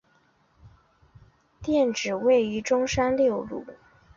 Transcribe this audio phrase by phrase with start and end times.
[1.61, 3.63] 店址位于中山六路。